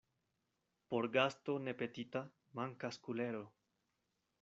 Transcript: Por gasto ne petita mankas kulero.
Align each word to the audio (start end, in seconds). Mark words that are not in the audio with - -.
Por 0.93 1.09
gasto 1.17 1.59
ne 1.67 1.77
petita 1.85 2.25
mankas 2.61 3.03
kulero. 3.07 3.49